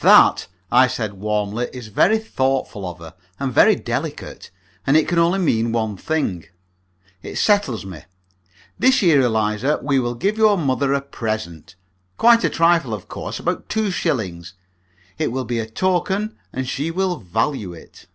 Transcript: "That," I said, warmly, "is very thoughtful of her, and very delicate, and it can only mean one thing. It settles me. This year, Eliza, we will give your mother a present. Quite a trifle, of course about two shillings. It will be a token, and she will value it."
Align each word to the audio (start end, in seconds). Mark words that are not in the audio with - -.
"That," 0.00 0.48
I 0.72 0.88
said, 0.88 1.12
warmly, 1.14 1.68
"is 1.72 1.86
very 1.94 2.18
thoughtful 2.18 2.84
of 2.90 2.98
her, 2.98 3.14
and 3.38 3.52
very 3.52 3.76
delicate, 3.76 4.50
and 4.84 4.96
it 4.96 5.06
can 5.06 5.20
only 5.20 5.38
mean 5.38 5.70
one 5.70 5.96
thing. 5.96 6.46
It 7.22 7.36
settles 7.36 7.86
me. 7.86 8.02
This 8.80 9.00
year, 9.00 9.20
Eliza, 9.20 9.78
we 9.80 10.00
will 10.00 10.16
give 10.16 10.36
your 10.36 10.58
mother 10.58 10.92
a 10.92 11.00
present. 11.00 11.76
Quite 12.16 12.42
a 12.42 12.50
trifle, 12.50 12.92
of 12.92 13.06
course 13.06 13.38
about 13.38 13.68
two 13.68 13.92
shillings. 13.92 14.54
It 15.18 15.30
will 15.30 15.44
be 15.44 15.60
a 15.60 15.66
token, 15.70 16.36
and 16.52 16.68
she 16.68 16.90
will 16.90 17.18
value 17.18 17.72
it." 17.72 18.08